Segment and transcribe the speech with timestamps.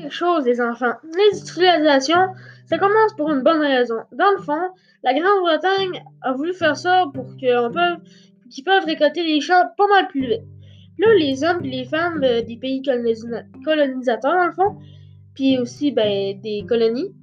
[0.00, 0.94] quelque chose, les enfants.
[1.04, 2.18] L'industrialisation,
[2.66, 3.98] ça commence pour une bonne raison.
[4.12, 4.70] Dans le fond,
[5.02, 8.02] la Grande-Bretagne a voulu faire ça pour qu'on peut,
[8.50, 10.42] qu'ils peuvent récolter les champs pas mal plus vite.
[10.98, 14.76] Là, les hommes et les femmes euh, des pays colonisateurs, dans le fond,
[15.34, 17.14] puis aussi ben, des colonies,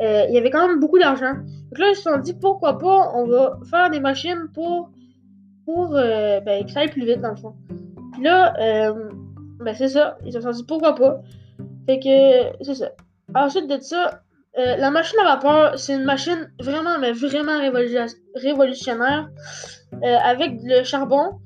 [0.00, 1.34] euh, il y avait quand même beaucoup d'argent.
[1.34, 4.90] Donc là, ils se sont dit pourquoi pas, on va faire des machines pour,
[5.64, 7.54] pour euh, ben, plus vite, dans le fond.
[8.12, 8.92] Puis là,
[9.60, 11.22] ben c'est ça, ils se sont dit pourquoi pas?
[11.86, 12.90] Fait que, c'est ça.
[13.34, 14.22] Ensuite de ça,
[14.58, 17.58] euh, la machine à vapeur, c'est une machine vraiment, mais vraiment
[18.34, 19.28] révolutionnaire.
[20.02, 21.38] Euh, avec le charbon.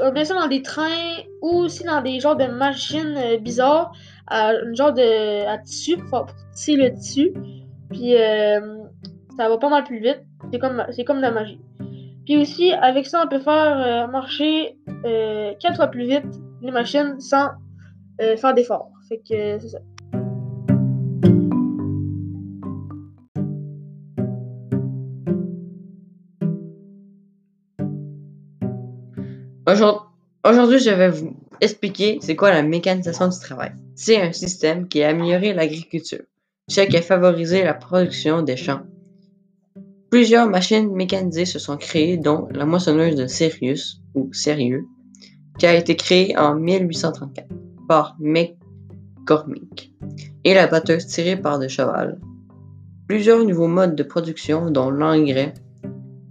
[0.00, 3.92] On met ça dans des trains ou aussi dans des genres de machines euh, bizarres.
[4.26, 7.32] À, une genre de à tissu pour, tisser le tissu.
[7.90, 8.14] Puis
[9.36, 10.22] ça va pas mal plus vite.
[10.52, 11.60] C'est comme, comme de la magie.
[12.24, 16.26] Puis aussi, avec ça, on peut faire marcher 4 fois plus vite
[16.62, 17.48] les machines sans
[18.20, 18.90] faire d'efforts.
[19.10, 19.78] Ça.
[30.44, 33.72] Aujourd'hui, je vais vous expliquer c'est quoi la mécanisation du travail.
[33.96, 36.22] C'est un système qui a amélioré l'agriculture,
[36.68, 38.82] qui a favorisé la production des champs.
[40.10, 44.84] Plusieurs machines mécanisées se sont créées, dont la moissonneuse de Sirius, ou Sérieux,
[45.58, 47.48] qui a été créée en 1834
[47.88, 48.16] par
[49.20, 49.92] McCormick,
[50.44, 52.18] et la batteuse tirée par de cheval.
[53.06, 55.54] Plusieurs nouveaux modes de production, dont l'engrais,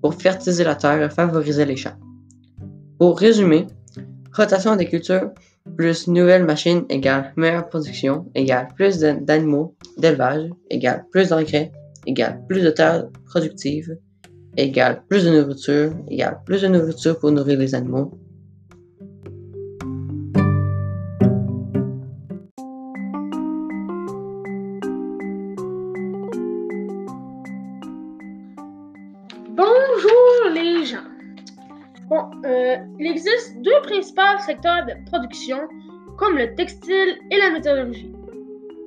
[0.02, 1.98] pour fertiliser la terre et favoriser les champs.
[2.98, 3.68] Pour résumer,
[4.34, 5.32] rotation des cultures
[5.78, 11.72] plus nouvelles machines égale meilleure production égale plus d'animaux d'élevage égale plus d'engrais
[12.06, 13.98] égale plus de terres productives
[14.58, 18.12] égale plus de nourriture égale plus de nourriture pour nourrir les animaux
[32.10, 35.60] Bon, euh, il existe deux principaux secteurs de production,
[36.18, 38.12] comme le textile et la métallurgie.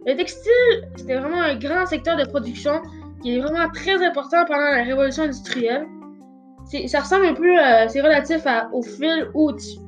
[0.07, 2.83] Le textile, c'était vraiment un grand secteur de production
[3.23, 5.87] qui est vraiment très important pendant la révolution industrielle.
[6.87, 9.79] Ça ressemble un peu, euh, c'est relatif au fil ou au tissu.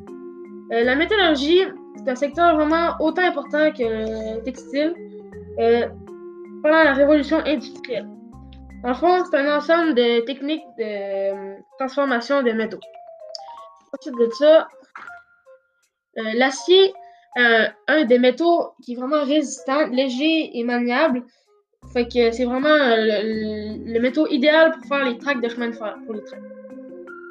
[0.73, 1.63] Euh, la métallurgie,
[1.97, 4.95] c'est un secteur vraiment autant important que le textile
[6.63, 8.09] pendant la révolution industrielle.
[8.85, 12.81] En fond, c'est un ensemble de techniques de transformation de métaux.
[13.95, 14.69] Ensuite de ça,
[16.19, 16.93] euh, l'acier,
[17.39, 21.23] euh, un des métaux qui est vraiment résistant, léger et maniable.
[21.93, 22.97] Fait que c'est vraiment euh,
[23.85, 26.39] le, métaux idéal pour faire les tracks de chemin de fer pour les trains.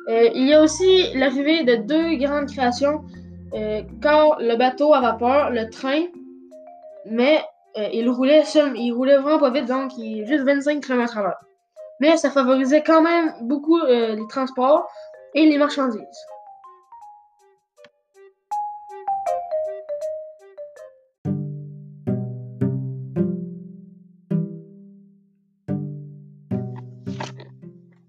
[0.08, 3.04] il y a aussi l'arrivée de deux grandes créations,
[4.02, 6.04] car le bateau à vapeur, le train,
[7.06, 7.44] mais
[7.76, 8.44] il roulait
[8.76, 11.42] il roulait vraiment pas vite, donc il est juste 25 km à l'heure.
[12.00, 14.88] Mais ça favorisait quand même beaucoup les transports
[15.34, 16.26] et les marchandises.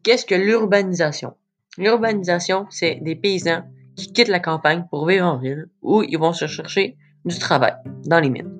[0.05, 1.33] Qu'est-ce que l'urbanisation?
[1.79, 3.63] L'urbanisation, c'est des paysans
[3.97, 7.73] qui quittent la campagne pour vivre en ville où ils vont se chercher du travail
[8.05, 8.53] dans les mines.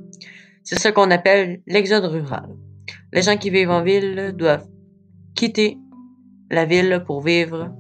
[0.63, 2.49] C'est ce qu'on appelle l'exode rural.
[3.13, 4.67] Les gens qui vivent en ville doivent
[5.35, 5.77] quitter
[6.51, 7.71] la ville pour vivre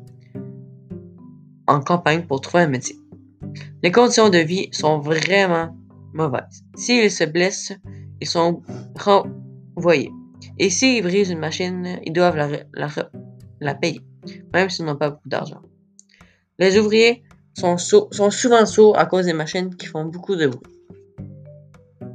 [1.66, 2.96] en campagne pour trouver un métier.
[3.82, 5.74] Les conditions de vie sont vraiment
[6.12, 6.64] mauvaises.
[6.76, 7.72] S'ils se blessent,
[8.20, 8.60] ils sont
[8.98, 10.12] renvoyés.
[10.58, 12.88] Et s'ils brisent une machine, ils doivent la, la,
[13.64, 14.00] la payer,
[14.52, 15.62] même s'ils n'ont pas beaucoup d'argent.
[16.58, 20.74] Les ouvriers sont, sont souvent sourds à cause des machines qui font beaucoup de bruit.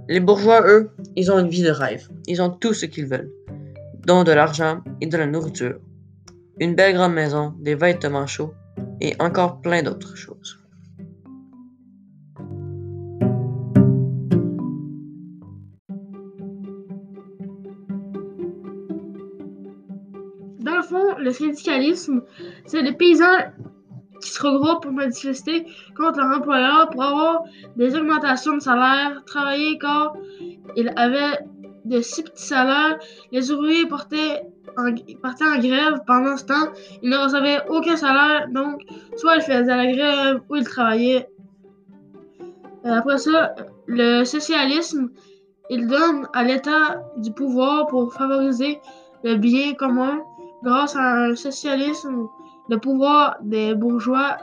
[0.08, 2.10] Les bourgeois, eux, ils ont une vie de rêve.
[2.28, 3.32] Ils ont tout ce qu'ils veulent,
[4.06, 5.80] dont de l'argent et de la nourriture,
[6.60, 8.54] une belle grande maison, des vêtements chauds
[9.02, 10.60] et encore plein d'autres choses.
[21.30, 22.22] Le syndicalisme,
[22.66, 23.40] c'est les paysans
[24.22, 25.66] qui se regroupent pour manifester
[25.96, 27.44] contre leur employeur pour avoir
[27.76, 30.14] des augmentations de salaire, travailler quand
[30.76, 31.38] ils avaient
[31.86, 32.98] de si petits salaires.
[33.32, 34.42] Les ouvriers partaient
[34.76, 36.68] en, partaient en grève pendant ce temps.
[37.04, 38.82] Ils ne recevaient aucun salaire, donc
[39.16, 41.30] soit ils faisaient la grève ou ils travaillaient.
[42.86, 43.56] Euh, après ça,
[43.86, 45.10] le socialisme,
[45.70, 48.80] il donne à l'État du pouvoir pour favoriser
[49.24, 50.22] le bien commun
[50.64, 52.28] Grâce à un socialisme,
[52.70, 54.38] le pouvoir des bourgeois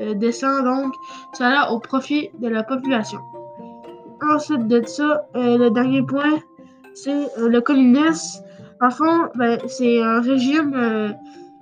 [0.00, 0.92] euh, descend donc
[1.34, 3.20] cela au profit de la population.
[4.22, 6.40] ensuite de ça, euh, le dernier point,
[6.94, 8.42] c'est euh, le communisme.
[8.80, 11.10] En fond, ben, c'est un régime, euh,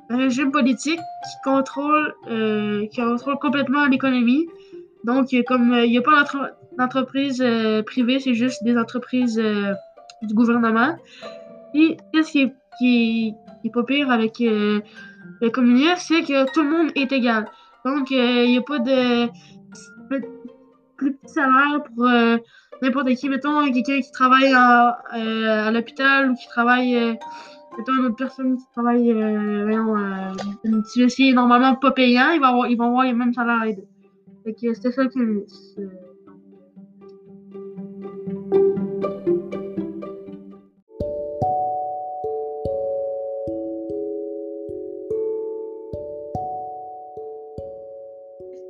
[0.09, 4.47] un régime politique qui contrôle, euh, qui contrôle complètement l'économie.
[5.05, 7.45] Donc, euh, comme il n'y a pas d'entre- d'entreprise
[7.85, 9.37] privée, c'est juste des entreprises
[10.23, 10.97] du gouvernement.
[11.75, 13.35] Et qu'est-ce qui qui,
[13.69, 14.81] est- qui est pas pire avec euh,
[15.41, 17.47] le communisme, c'est que tout le monde est égal.
[17.85, 19.27] Donc, euh, il n'y a pas de
[20.09, 20.25] plus-
[20.97, 22.37] petit salaire pour euh,
[22.81, 23.29] n'importe qui.
[23.29, 27.15] Mettons, quelqu'un qui travaille à, euh, l'hôpital ou qui travaille, euh,
[27.77, 30.33] mettons, une autre personne qui travaille, euh, voyons, euh,
[30.65, 33.65] une normalement pas payant, ils vont avoir, ils vont avoir les mêmes salaires
[34.45, 35.45] que c'était ça le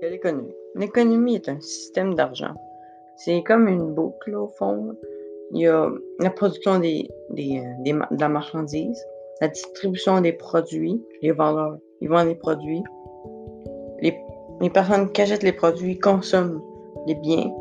[0.08, 0.54] l'économie.
[0.75, 2.54] L'économie est un système d'argent.
[3.16, 4.96] C'est comme une boucle, au fond.
[5.52, 9.04] Il y a la production des, des, euh, des de la marchandise,
[9.40, 12.82] la distribution des produits, les vendeurs, ils vendent les produits.
[14.00, 14.19] Les,
[14.60, 16.62] les personnes qui achètent les produits consomment
[17.06, 17.52] les biens,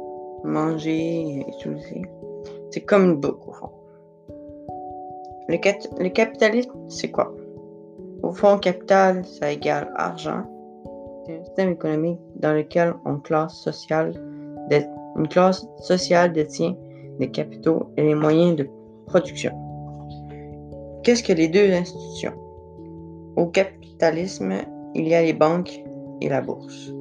[0.44, 2.04] manger, utiliser.
[2.72, 3.70] C'est comme une boucle, au fond.
[5.50, 5.58] Le,
[6.02, 7.36] le capitalisme, c'est quoi?
[8.24, 10.46] Au fond, capital, ça égale argent.
[11.32, 14.14] Un système économique dans lequel une classe sociale,
[16.34, 16.76] détient
[17.20, 18.68] des capitaux et les moyens de
[19.06, 19.52] production.
[21.04, 22.34] Qu'est-ce que les deux institutions?
[23.38, 24.52] Au capitalisme,
[24.94, 25.84] il y a les banques
[26.20, 26.94] et la bourse.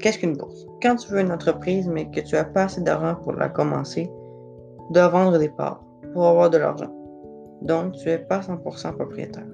[0.00, 0.66] Qu'est-ce qu'une bourse?
[0.82, 4.10] Quand tu veux une entreprise mais que tu as pas assez d'argent pour la commencer,
[4.88, 6.90] tu dois vendre des parts pour avoir de l'argent.
[7.62, 9.46] Donc, tu n'es pas 100% propriétaire.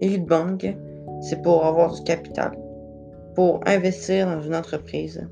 [0.00, 0.68] Et une banque,
[1.20, 2.52] c'est pour avoir du capital
[3.38, 5.24] pour investir dans une entreprise.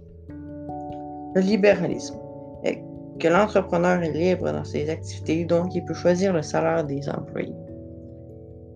[1.35, 2.17] Le libéralisme
[2.63, 2.81] est
[3.19, 7.57] que l'entrepreneur est libre dans ses activités, donc il peut choisir le salaire des employés.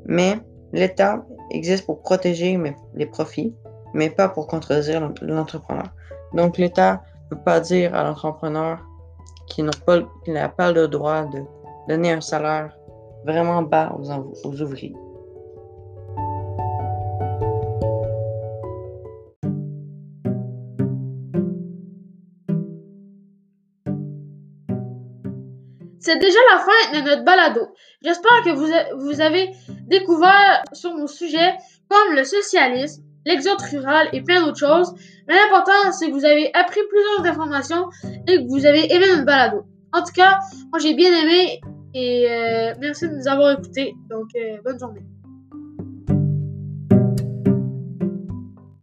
[0.04, 0.34] Mais
[0.72, 2.60] l'État existe pour protéger
[2.94, 3.54] les profits,
[3.94, 5.94] mais pas pour contredire l'en- l'entrepreneur.
[6.34, 7.00] Donc l'État
[7.30, 8.84] ne peut pas dire à l'entrepreneur
[9.46, 11.38] qu'il n'a pas, le droit de
[11.88, 12.76] donner un salaire
[13.24, 13.96] vraiment bas
[14.42, 14.96] aux ouvriers.
[26.00, 27.60] C'est déjà la fin de notre balado.
[28.02, 29.50] J'espère que vous, avez
[29.86, 31.54] découvert sur nos sujets
[31.88, 34.94] comme le socialisme, l'exode rural et plein d'autres choses.
[35.28, 37.90] Mais l'important, c'est que vous avez appris plusieurs informations
[38.26, 39.64] et que vous avez aimé notre balado.
[39.92, 40.38] En tout cas,
[40.70, 41.60] moi j'ai bien aimé
[41.92, 43.94] et euh, merci de nous avoir écoutés.
[44.08, 45.02] Donc, euh, bonne journée.